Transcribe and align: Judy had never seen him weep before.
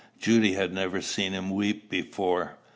Judy 0.17 0.53
had 0.53 0.73
never 0.73 0.99
seen 0.99 1.31
him 1.33 1.51
weep 1.51 1.87
before. 1.87 2.57